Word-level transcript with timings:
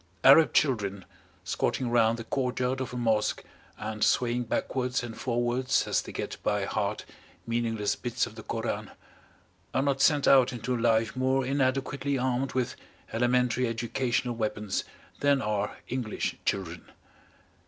Arab 0.23 0.51
children 0.51 1.05
squatting 1.43 1.87
round 1.91 2.17
the 2.17 2.23
courtyard 2.23 2.81
of 2.81 2.91
a 2.91 2.97
Mosque 2.97 3.43
and 3.77 4.03
swaying 4.03 4.41
backwards 4.45 5.03
and 5.03 5.15
forwards 5.15 5.87
as 5.87 6.01
they 6.01 6.11
get 6.11 6.41
by 6.41 6.65
heart 6.65 7.05
meaningless 7.45 7.95
bits 7.95 8.25
of 8.25 8.33
the 8.33 8.41
Koran, 8.41 8.89
are 9.75 9.83
not 9.83 10.01
sent 10.01 10.27
out 10.27 10.51
into 10.51 10.75
life 10.75 11.15
more 11.15 11.45
inadequately 11.45 12.17
armed 12.17 12.53
with 12.53 12.75
elementary 13.13 13.67
educational 13.67 14.33
weapons 14.33 14.83
than 15.19 15.39
are 15.39 15.77
English 15.87 16.35
children. 16.45 16.85